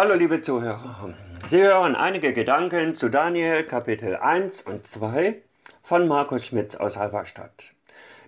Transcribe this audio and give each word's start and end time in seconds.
Hallo 0.00 0.14
liebe 0.14 0.40
Zuhörer. 0.40 1.12
Sie 1.48 1.60
hören 1.60 1.96
einige 1.96 2.32
Gedanken 2.32 2.94
zu 2.94 3.08
Daniel 3.08 3.64
Kapitel 3.64 4.14
1 4.14 4.62
und 4.62 4.86
2 4.86 5.42
von 5.82 6.06
Markus 6.06 6.46
Schmitz 6.46 6.76
aus 6.76 6.96
Halberstadt. 6.96 7.72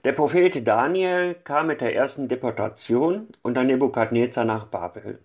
Der 0.03 0.11
Prophet 0.11 0.67
Daniel 0.67 1.37
kam 1.45 1.69
mit 1.69 1.81
der 1.81 1.95
ersten 1.95 2.27
Deportation 2.27 3.29
unter 3.43 3.63
Nebukadnezar 3.63 4.45
nach 4.45 4.65
Babel 4.65 5.21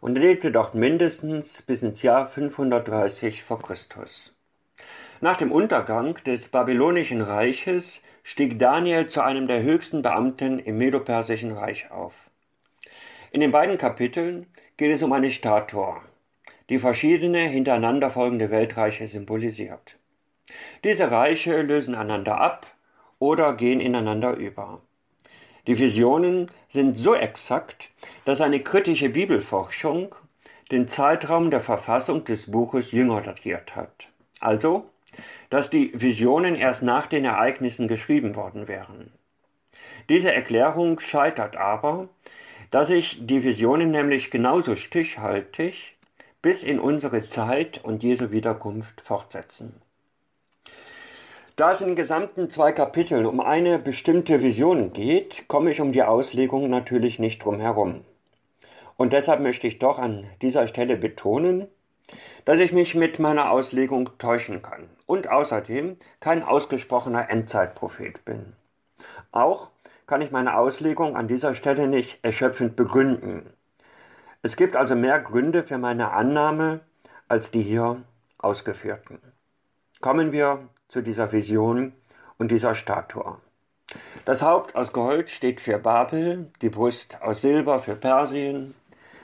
und 0.00 0.18
lebte 0.18 0.50
dort 0.50 0.74
mindestens 0.74 1.62
bis 1.62 1.84
ins 1.84 2.02
Jahr 2.02 2.26
530 2.26 3.44
v. 3.44 3.58
Chr. 3.58 3.76
Nach 5.20 5.36
dem 5.36 5.52
Untergang 5.52 6.16
des 6.26 6.48
babylonischen 6.48 7.20
Reiches 7.20 8.02
stieg 8.24 8.58
Daniel 8.58 9.06
zu 9.06 9.22
einem 9.22 9.46
der 9.46 9.62
höchsten 9.62 10.02
Beamten 10.02 10.58
im 10.58 10.76
Medopersischen 10.76 11.52
Reich 11.52 11.88
auf. 11.92 12.14
In 13.30 13.40
den 13.40 13.52
beiden 13.52 13.78
Kapiteln 13.78 14.46
geht 14.76 14.92
es 14.92 15.02
um 15.02 15.12
eine 15.12 15.30
Statue, 15.30 16.00
die 16.68 16.78
verschiedene 16.78 17.40
hintereinander 17.48 18.10
folgende 18.10 18.50
Weltreiche 18.50 19.06
symbolisiert. 19.06 19.96
Diese 20.82 21.10
Reiche 21.10 21.62
lösen 21.62 21.94
einander 21.94 22.40
ab 22.40 22.66
oder 23.18 23.54
gehen 23.54 23.80
ineinander 23.80 24.34
über. 24.34 24.80
Die 25.66 25.78
Visionen 25.78 26.50
sind 26.68 26.96
so 26.96 27.14
exakt, 27.14 27.88
dass 28.24 28.40
eine 28.40 28.60
kritische 28.60 29.08
Bibelforschung 29.08 30.14
den 30.70 30.88
Zeitraum 30.88 31.50
der 31.50 31.60
Verfassung 31.60 32.24
des 32.24 32.50
Buches 32.50 32.92
jünger 32.92 33.20
datiert 33.22 33.74
hat. 33.76 34.08
Also, 34.40 34.90
dass 35.48 35.70
die 35.70 35.92
Visionen 35.94 36.54
erst 36.54 36.82
nach 36.82 37.06
den 37.06 37.24
Ereignissen 37.24 37.88
geschrieben 37.88 38.34
worden 38.34 38.68
wären. 38.68 39.12
Diese 40.08 40.32
Erklärung 40.32 41.00
scheitert 41.00 41.56
aber, 41.56 42.08
da 42.70 42.84
sich 42.84 43.26
die 43.26 43.44
Visionen 43.44 43.90
nämlich 43.90 44.30
genauso 44.30 44.76
stichhaltig 44.76 45.96
bis 46.42 46.62
in 46.62 46.78
unsere 46.78 47.26
Zeit 47.26 47.82
und 47.82 48.02
Jesu 48.02 48.30
Wiederkunft 48.30 49.00
fortsetzen. 49.00 49.80
Da 51.56 51.70
es 51.70 51.80
in 51.80 51.88
den 51.88 51.96
gesamten 51.96 52.50
zwei 52.50 52.72
Kapiteln 52.72 53.26
um 53.26 53.40
eine 53.40 53.78
bestimmte 53.78 54.42
Vision 54.42 54.92
geht, 54.92 55.46
komme 55.46 55.70
ich 55.70 55.80
um 55.80 55.92
die 55.92 56.02
Auslegung 56.02 56.68
natürlich 56.68 57.18
nicht 57.18 57.44
drum 57.44 57.60
herum. 57.60 58.04
Und 58.96 59.12
deshalb 59.12 59.40
möchte 59.40 59.66
ich 59.66 59.78
doch 59.78 59.98
an 59.98 60.26
dieser 60.42 60.66
Stelle 60.66 60.96
betonen, 60.96 61.68
dass 62.44 62.58
ich 62.58 62.72
mich 62.72 62.94
mit 62.94 63.18
meiner 63.18 63.50
Auslegung 63.50 64.10
täuschen 64.18 64.62
kann 64.62 64.88
und 65.06 65.28
außerdem 65.28 65.96
kein 66.20 66.42
ausgesprochener 66.42 67.30
Endzeitprophet 67.30 68.24
bin. 68.24 68.54
Auch 69.32 69.70
kann 70.06 70.20
ich 70.20 70.30
meine 70.30 70.56
Auslegung 70.56 71.16
an 71.16 71.28
dieser 71.28 71.54
Stelle 71.54 71.88
nicht 71.88 72.18
erschöpfend 72.22 72.76
begründen. 72.76 73.52
Es 74.42 74.56
gibt 74.56 74.76
also 74.76 74.94
mehr 74.94 75.20
Gründe 75.20 75.62
für 75.62 75.78
meine 75.78 76.12
Annahme 76.12 76.80
als 77.28 77.50
die 77.50 77.62
hier 77.62 78.02
ausgeführten. 78.38 79.18
Kommen 80.00 80.32
wir 80.32 80.68
zu 80.88 81.00
dieser 81.00 81.32
Vision 81.32 81.94
und 82.36 82.50
dieser 82.50 82.74
Statue. 82.74 83.38
Das 84.24 84.42
Haupt 84.42 84.74
aus 84.74 84.92
Gold 84.92 85.30
steht 85.30 85.60
für 85.60 85.78
Babel, 85.78 86.50
die 86.60 86.68
Brust 86.68 87.22
aus 87.22 87.40
Silber 87.40 87.80
für 87.80 87.94
Persien, 87.94 88.74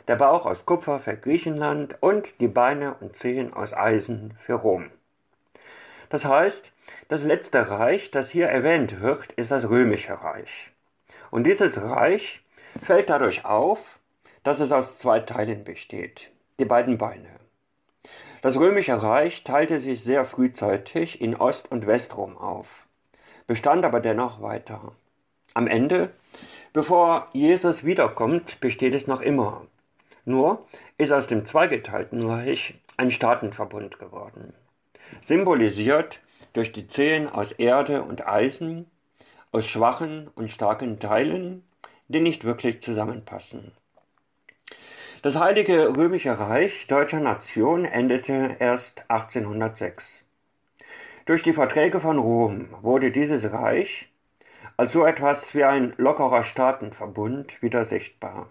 der 0.09 0.17
Bauch 0.17 0.47
aus 0.47 0.65
Kupfer 0.65 0.99
für 0.99 1.17
Griechenland 1.17 1.97
und 2.01 2.41
die 2.41 2.49
Beine 2.49 2.95
und 2.95 3.17
Zehen 3.17 3.53
aus 3.53 3.75
Eisen 3.75 4.35
für 4.45 4.55
Rom. 4.55 4.91
Das 6.11 6.25
heißt, 6.25 6.73
das 7.09 7.23
letzte 7.23 7.71
Reich, 7.71 8.11
das 8.11 8.31
hier 8.31 8.49
erwähnt 8.49 9.01
wird, 9.01 9.33
ist 9.33 9.53
das 9.53 9.71
römische 9.71 10.21
Reich. 10.21 10.73
Und 11.31 11.45
dieses 11.45 11.81
Reich 11.81 12.43
fällt 12.83 13.09
dadurch 13.09 13.45
auf, 13.45 14.01
dass 14.43 14.59
es 14.59 14.73
aus 14.73 14.99
zwei 14.99 15.21
Teilen 15.21 15.63
besteht, 15.63 16.33
die 16.59 16.65
beiden 16.65 16.99
Beine. 16.99 17.29
Das 18.43 18.57
römische 18.59 19.01
Reich 19.01 19.45
teilte 19.45 19.79
sich 19.79 20.03
sehr 20.03 20.25
frühzeitig 20.25 21.21
in 21.21 21.37
Ost- 21.37 21.71
und 21.71 21.87
Westrom 21.87 22.37
auf, 22.37 22.87
bestand 23.47 23.85
aber 23.85 24.01
dennoch 24.01 24.43
weiter. 24.43 24.93
Am 25.55 25.69
Ende, 25.69 26.11
bevor 26.73 27.29
Jesus 27.33 27.85
wiederkommt, 27.85 28.59
besteht 28.61 28.95
es 28.95 29.07
noch 29.07 29.21
immer. 29.21 29.65
Nur 30.25 30.67
ist 30.99 31.13
aus 31.13 31.29
dem 31.29 31.45
zweigeteilten 31.45 32.29
Reich 32.29 32.75
ein 32.97 33.13
Staatenverbund 33.13 34.01
geworden 34.01 34.55
symbolisiert 35.23 36.21
durch 36.53 36.73
die 36.73 36.87
Zehen 36.87 37.29
aus 37.29 37.53
Erde 37.53 38.03
und 38.03 38.27
Eisen, 38.27 38.91
aus 39.53 39.67
schwachen 39.67 40.29
und 40.35 40.51
starken 40.51 40.99
Teilen, 40.99 41.65
die 42.09 42.21
nicht 42.21 42.45
wirklich 42.45 42.83
zusammenpassen. 42.83 43.73
Das 45.23 45.39
Heilige 45.39 45.97
Römische 45.97 46.39
Reich 46.39 46.87
deutscher 46.87 47.21
Nation 47.21 47.85
endete 47.85 48.57
erst 48.59 49.05
1806. 49.09 50.25
Durch 51.27 51.43
die 51.43 51.53
Verträge 51.53 52.01
von 52.01 52.19
Rom 52.19 52.69
wurde 52.81 53.11
dieses 53.11 53.53
Reich 53.53 54.09
als 54.77 54.93
so 54.93 55.05
etwas 55.05 55.55
wie 55.55 55.65
ein 55.65 55.93
lockerer 55.99 56.43
Staatenverbund 56.43 57.61
wieder 57.61 57.85
sichtbar. 57.85 58.49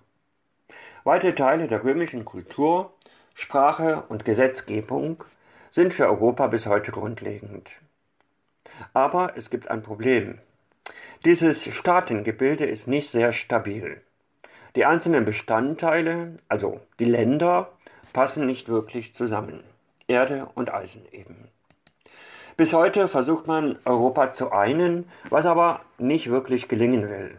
Weite 1.04 1.34
Teile 1.34 1.68
der 1.68 1.84
römischen 1.84 2.24
Kultur, 2.24 2.94
Sprache 3.34 4.04
und 4.10 4.26
Gesetzgebung 4.26 5.24
sind 5.70 5.94
für 5.94 6.08
Europa 6.08 6.48
bis 6.48 6.66
heute 6.66 6.92
grundlegend. 6.92 7.70
Aber 8.94 9.34
es 9.36 9.50
gibt 9.50 9.70
ein 9.70 9.84
Problem. 9.84 10.40
Dieses 11.26 11.66
Staatengebilde 11.66 12.66
ist 12.66 12.88
nicht 12.88 13.10
sehr 13.10 13.34
stabil. 13.34 14.02
Die 14.76 14.86
einzelnen 14.86 15.26
Bestandteile, 15.26 16.38
also 16.48 16.80
die 17.00 17.06
Länder, 17.06 17.72
passen 18.14 18.46
nicht 18.46 18.70
wirklich 18.70 19.14
zusammen. 19.14 19.64
Erde 20.08 20.48
und 20.56 20.74
Eisen 20.74 21.06
eben. 21.12 21.50
Bis 22.58 22.74
heute 22.74 23.08
versucht 23.08 23.48
man 23.48 23.78
Europa 23.86 24.34
zu 24.34 24.52
einen, 24.52 25.10
was 25.30 25.46
aber 25.46 25.82
nicht 25.98 26.30
wirklich 26.30 26.68
gelingen 26.68 27.10
will. 27.10 27.38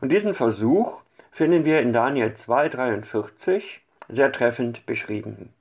Und 0.00 0.12
diesen 0.12 0.34
Versuch 0.34 1.02
finden 1.30 1.64
wir 1.64 1.80
in 1.80 1.92
Daniel 1.92 2.28
2,43 2.28 3.62
sehr 4.08 4.32
treffend 4.32 4.84
beschrieben 4.86 5.52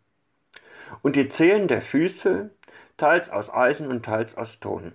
und 1.02 1.16
die 1.16 1.28
Zehen 1.28 1.68
der 1.68 1.82
Füße, 1.82 2.50
teils 2.98 3.30
aus 3.30 3.52
Eisen 3.52 3.88
und 3.88 4.06
teils 4.06 4.38
aus 4.38 4.60
Ton. 4.60 4.94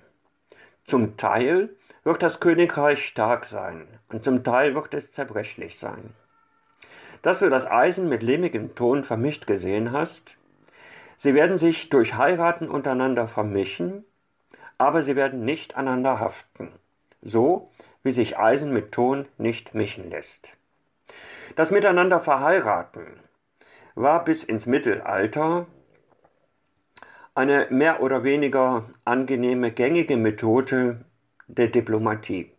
Zum 0.85 1.17
Teil 1.17 1.71
wird 2.05 2.23
das 2.23 2.39
Königreich 2.39 3.05
stark 3.05 3.45
sein 3.45 3.89
und 4.09 4.23
zum 4.23 4.45
Teil 4.45 4.75
wird 4.75 4.95
es 4.95 5.11
zerbrechlich 5.11 5.79
sein. 5.79 6.15
Dass 7.23 7.41
du 7.41 7.51
das 7.51 7.67
Eisen 7.67 8.09
mit 8.09 8.23
lehmigem 8.23 8.77
Ton 8.77 9.03
vermischt 9.03 9.49
gesehen 9.49 9.91
hast, 9.91 10.37
sie 11.17 11.35
werden 11.35 11.59
sich 11.59 11.89
durch 11.89 12.15
Heiraten 12.15 12.69
untereinander 12.69 13.27
vermischen, 13.27 14.05
aber 14.79 15.03
sie 15.03 15.17
werden 15.17 15.45
nicht 15.45 15.77
aneinander 15.77 16.21
haften, 16.21 16.71
so 17.23 17.73
wie 18.05 18.13
sich 18.13 18.39
Eisen 18.39 18.73
mit 18.73 18.93
Ton 18.93 19.27
nicht 19.39 19.75
mischen 19.75 20.11
lässt. 20.11 20.57
Das 21.57 21.73
Miteinander 21.73 22.21
verheiraten 22.21 23.19
war 23.97 24.23
bis 24.25 24.45
ins 24.45 24.67
Mittelalter 24.67 25.67
eine 27.37 27.67
mehr 27.69 28.03
oder 28.03 28.25
weniger 28.25 28.89
angenehme, 29.05 29.71
gängige 29.71 30.17
Methode 30.17 31.05
der 31.47 31.69
Diplomatie. 31.69 32.51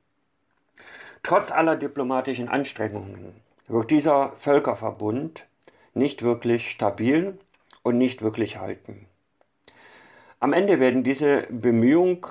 Trotz 1.23 1.51
aller 1.51 1.75
diplomatischen 1.75 2.47
Anstrengungen 2.47 3.41
wird 3.67 3.89
dieser 3.89 4.33
Völkerverbund 4.38 5.47
nicht 5.95 6.21
wirklich 6.21 6.69
stabil 6.69 7.39
und 7.81 7.97
nicht 7.97 8.21
wirklich 8.21 8.59
halten. 8.59 9.07
Am 10.39 10.53
Ende 10.53 10.79
werden 10.79 11.03
diese 11.03 11.47
Bemühungen 11.49 12.21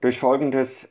durch 0.00 0.18
folgendes 0.18 0.90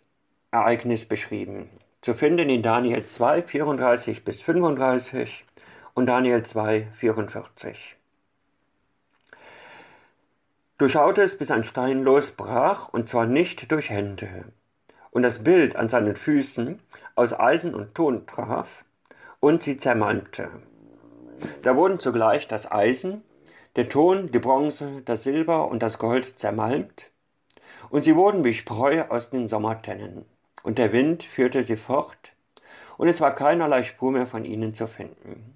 Ereignis 0.51 1.05
beschrieben. 1.05 1.67
Zu 2.01 2.13
finden 2.13 2.49
in 2.49 2.61
Daniel 2.61 3.03
2, 3.03 3.41
34 3.41 4.23
bis 4.23 4.43
35 4.43 5.45
und 5.95 6.05
Daniel 6.05 6.43
2, 6.43 6.89
44. 6.93 7.97
Du 10.79 10.88
schautest, 10.90 11.40
bis 11.40 11.50
ein 11.50 11.64
Stein 11.64 12.03
losbrach, 12.03 12.90
und 12.90 13.09
zwar 13.09 13.26
nicht 13.26 13.72
durch 13.72 13.90
Hände, 13.90 14.46
und 15.09 15.24
das 15.24 15.44
Bild 15.44 15.76
an 15.76 15.90
seinen 15.90 16.16
Füßen 16.16 16.79
aus 17.16 17.34
Eisen 17.34 17.74
und 17.74 17.96
Ton 17.96 18.28
traf, 18.28 18.85
und 19.40 19.64
sie 19.64 19.78
zermalmte. 19.78 20.52
Da 21.64 21.76
wurden 21.76 21.97
zugleich 21.97 22.47
das 22.47 22.72
Eisen, 22.72 23.24
der 23.76 23.90
Ton, 23.90 24.32
die 24.32 24.38
Bronze, 24.38 25.02
das 25.03 25.24
Silber 25.24 25.68
und 25.68 25.82
das 25.82 25.97
Gold 25.97 26.38
zermalmt, 26.38 27.09
und 27.90 28.03
sie 28.03 28.16
wurden 28.16 28.44
wie 28.44 28.53
Spreu 28.53 29.02
aus 29.09 29.32
den 29.32 29.47
Sommertennen, 29.47 30.26
und 30.62 30.78
der 30.78 30.94
Wind 30.94 31.24
führte 31.24 31.64
sie 31.64 31.78
fort, 31.78 32.34
und 32.97 33.08
es 33.08 33.20
war 33.20 33.34
keinerlei 33.34 33.82
Spur 33.82 34.12
mehr 34.12 34.28
von 34.28 34.46
ihnen 34.46 34.76
zu 34.76 34.85
finden. 34.85 35.56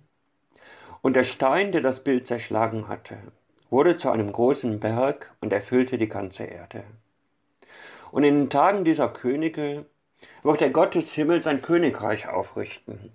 Und 1.04 1.16
der 1.16 1.26
Stein, 1.26 1.72
der 1.72 1.82
das 1.82 2.04
Bild 2.04 2.26
zerschlagen 2.26 2.88
hatte, 2.88 3.20
wurde 3.72 3.98
zu 3.98 4.12
einem 4.12 4.32
großen 4.32 4.80
Berg 4.80 5.34
und 5.42 5.52
erfüllte 5.52 5.98
die 5.98 6.10
ganze 6.10 6.44
Erde. 6.44 6.84
Und 8.12 8.24
in 8.24 8.36
den 8.36 8.50
Tagen 8.52 8.84
dieser 8.84 9.10
Könige 9.10 9.86
wird 10.44 10.62
der 10.62 10.70
Gott 10.70 10.94
des 10.94 11.12
Himmels 11.14 11.48
ein 11.48 11.64
Königreich 11.64 12.28
aufrichten, 12.28 13.14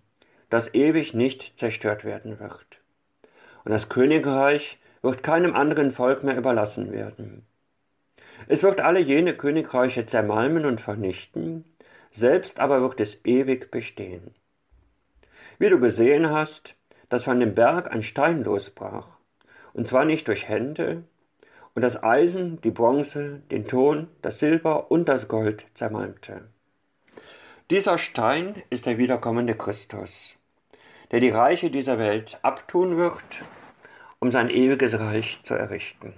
das 0.50 0.74
ewig 0.74 1.14
nicht 1.14 1.58
zerstört 1.58 2.04
werden 2.04 2.40
wird. 2.40 2.66
und 3.66 3.72
das 3.72 3.88
Königreich 3.88 4.78
wird 5.02 5.24
keinem 5.24 5.56
anderen 5.56 5.90
Volk 5.90 6.22
mehr 6.22 6.36
überlassen 6.36 6.92
werden. 6.92 7.44
Es 8.46 8.62
wird 8.62 8.80
alle 8.80 9.00
jene 9.00 9.36
Königreiche 9.36 10.06
zermalmen 10.06 10.66
und 10.66 10.80
vernichten, 10.80 11.64
selbst 12.12 12.60
aber 12.60 12.80
wird 12.80 13.00
es 13.00 13.24
ewig 13.24 13.72
bestehen. 13.72 14.34
Wie 15.58 15.68
du 15.68 15.80
gesehen 15.80 16.30
hast, 16.30 16.76
dass 17.08 17.24
von 17.24 17.40
dem 17.40 17.56
Berg 17.56 17.90
ein 17.90 18.04
Stein 18.04 18.44
losbrach, 18.44 19.15
und 19.76 19.86
zwar 19.86 20.06
nicht 20.06 20.26
durch 20.26 20.48
Hände, 20.48 21.04
und 21.74 21.82
das 21.82 22.02
Eisen, 22.02 22.58
die 22.62 22.70
Bronze, 22.70 23.42
den 23.50 23.68
Ton, 23.68 24.08
das 24.22 24.38
Silber 24.38 24.90
und 24.90 25.06
das 25.06 25.28
Gold 25.28 25.66
zermalmte. 25.74 26.48
Dieser 27.70 27.98
Stein 27.98 28.62
ist 28.70 28.86
der 28.86 28.96
wiederkommende 28.96 29.54
Christus, 29.54 30.36
der 31.10 31.20
die 31.20 31.28
Reiche 31.28 31.70
dieser 31.70 31.98
Welt 31.98 32.38
abtun 32.40 32.96
wird, 32.96 33.20
um 34.18 34.32
sein 34.32 34.48
ewiges 34.48 34.98
Reich 34.98 35.40
zu 35.42 35.52
errichten. 35.52 36.14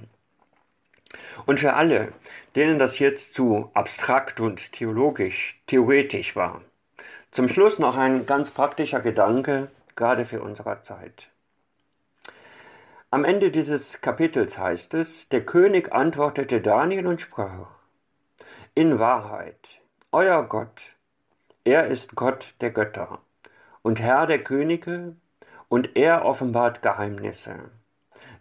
Und 1.45 1.59
für 1.59 1.75
alle, 1.75 2.13
denen 2.55 2.79
das 2.79 3.01
jetzt 3.01 3.35
zu 3.35 3.73
abstrakt 3.75 4.39
und 4.39 4.73
theologisch, 4.73 5.61
theoretisch 5.67 6.37
war, 6.37 6.63
zum 7.33 7.49
Schluss 7.49 7.81
noch 7.81 7.97
ein 7.97 8.25
ganz 8.27 8.53
praktischer 8.53 9.01
Gedanke, 9.01 9.69
gerade 9.97 10.27
für 10.27 10.41
unsere 10.43 10.81
Zeit. 10.83 11.29
Am 13.11 13.25
Ende 13.25 13.51
dieses 13.51 14.03
Kapitels 14.03 14.59
heißt 14.59 14.93
es, 14.93 15.31
der 15.31 15.47
König 15.47 15.95
antwortete 15.95 16.61
Daniel 16.61 17.07
und 17.07 17.23
sprach, 17.23 17.71
In 18.75 18.99
Wahrheit, 18.99 19.81
euer 20.13 20.43
Gott, 20.43 20.95
er 21.65 21.87
ist 21.87 22.17
Gott 22.17 22.55
der 22.61 22.71
Götter 22.71 23.23
und 23.81 23.99
Herr 23.99 24.27
der 24.27 24.45
Könige, 24.45 25.17
und 25.71 25.97
er 25.97 26.27
offenbart 26.27 26.83
Geheimnisse, 26.83 27.71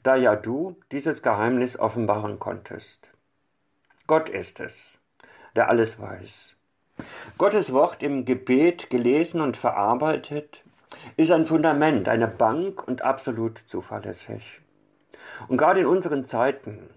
da 0.04 0.18
ja 0.18 0.36
du 0.36 0.76
dieses 0.92 1.22
Geheimnis 1.22 1.80
offenbaren 1.80 2.38
konntest. 2.38 3.10
Gott 4.06 4.28
ist 4.28 4.60
es, 4.60 4.98
der 5.56 5.70
alles 5.70 5.98
weiß. 5.98 6.58
Gottes 7.38 7.72
Wort 7.72 8.04
im 8.04 8.26
Gebet 8.26 8.90
gelesen 8.90 9.40
und 9.40 9.56
verarbeitet 9.56 10.62
ist 11.18 11.32
ein 11.32 11.46
Fundament, 11.46 12.08
eine 12.10 12.28
Bank 12.28 12.88
und 12.88 13.02
absolut 13.02 13.64
zuverlässig. 13.68 14.62
Und 15.48 15.58
gerade 15.58 15.82
in 15.82 15.86
unseren 15.86 16.24
Zeiten, 16.24 16.90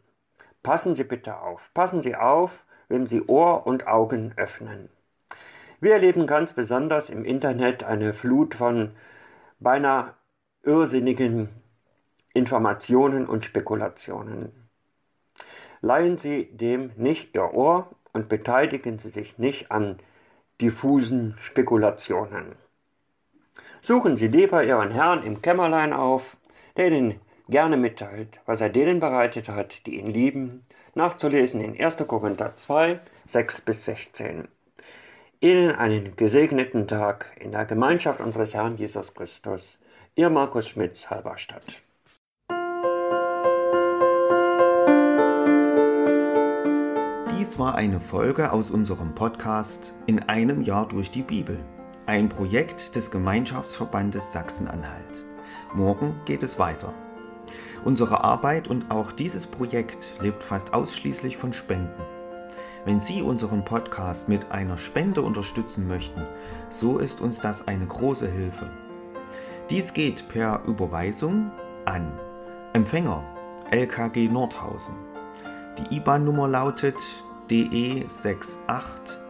passen 0.62 0.94
Sie 0.94 1.04
bitte 1.04 1.40
auf, 1.40 1.70
passen 1.74 2.00
Sie 2.00 2.16
auf, 2.16 2.64
wenn 2.88 3.06
Sie 3.06 3.22
Ohr 3.26 3.66
und 3.66 3.86
Augen 3.86 4.34
öffnen. 4.36 4.88
Wir 5.80 5.94
erleben 5.94 6.26
ganz 6.26 6.52
besonders 6.52 7.08
im 7.08 7.24
Internet 7.24 7.84
eine 7.84 8.12
Flut 8.12 8.54
von 8.54 8.92
beinahe 9.58 10.14
irrsinnigen 10.62 11.48
Informationen 12.34 13.26
und 13.26 13.44
Spekulationen. 13.44 14.52
Leihen 15.80 16.18
Sie 16.18 16.44
dem 16.52 16.92
nicht 16.96 17.34
Ihr 17.34 17.54
Ohr 17.54 17.88
und 18.12 18.28
beteiligen 18.28 18.98
Sie 18.98 19.08
sich 19.08 19.38
nicht 19.38 19.70
an 19.72 19.98
diffusen 20.60 21.34
Spekulationen. 21.38 22.54
Suchen 23.82 24.16
Sie 24.16 24.28
lieber 24.28 24.62
Ihren 24.62 24.90
Herrn 24.90 25.22
im 25.22 25.40
Kämmerlein 25.40 25.92
auf, 25.92 26.36
der 26.76 26.88
Ihnen 26.88 27.20
gerne 27.48 27.76
mitteilt, 27.76 28.38
was 28.46 28.60
er 28.60 28.68
denen 28.68 29.00
bereitet 29.00 29.48
hat, 29.48 29.86
die 29.86 29.98
ihn 29.98 30.06
lieben, 30.06 30.64
nachzulesen 30.94 31.60
in 31.60 31.82
1. 31.82 31.96
Korinther 32.06 32.54
2, 32.54 33.00
6 33.26 33.60
bis 33.62 33.84
16. 33.86 34.48
Ihnen 35.40 35.74
einen 35.74 36.16
gesegneten 36.16 36.86
Tag 36.86 37.26
in 37.40 37.52
der 37.52 37.64
Gemeinschaft 37.64 38.20
unseres 38.20 38.54
Herrn 38.54 38.76
Jesus 38.76 39.14
Christus. 39.14 39.78
Ihr 40.14 40.28
Markus 40.28 40.68
Schmitz, 40.68 41.08
Halberstadt. 41.08 41.82
Dies 47.38 47.58
war 47.58 47.74
eine 47.74 48.00
Folge 48.00 48.52
aus 48.52 48.70
unserem 48.70 49.14
Podcast 49.14 49.94
In 50.06 50.22
einem 50.24 50.60
Jahr 50.60 50.86
durch 50.86 51.10
die 51.10 51.22
Bibel, 51.22 51.58
ein 52.10 52.28
Projekt 52.28 52.96
des 52.96 53.12
Gemeinschaftsverbandes 53.12 54.32
Sachsen-Anhalt. 54.32 55.24
Morgen 55.74 56.20
geht 56.24 56.42
es 56.42 56.58
weiter. 56.58 56.92
Unsere 57.84 58.24
Arbeit 58.24 58.66
und 58.66 58.90
auch 58.90 59.12
dieses 59.12 59.46
Projekt 59.46 60.18
lebt 60.20 60.42
fast 60.42 60.74
ausschließlich 60.74 61.36
von 61.36 61.52
Spenden. 61.52 62.02
Wenn 62.84 62.98
Sie 62.98 63.22
unseren 63.22 63.64
Podcast 63.64 64.28
mit 64.28 64.50
einer 64.50 64.76
Spende 64.76 65.22
unterstützen 65.22 65.86
möchten, 65.86 66.26
so 66.68 66.98
ist 66.98 67.20
uns 67.20 67.40
das 67.40 67.68
eine 67.68 67.86
große 67.86 68.28
Hilfe. 68.28 68.68
Dies 69.70 69.94
geht 69.94 70.26
per 70.26 70.64
Überweisung 70.66 71.52
an 71.84 72.10
Empfänger 72.72 73.22
LKG 73.70 74.28
Nordhausen. 74.28 74.96
Die 75.78 75.94
IBAN-Nummer 75.94 76.48
lautet 76.48 76.96
DE 77.48 78.04
68 78.66 79.29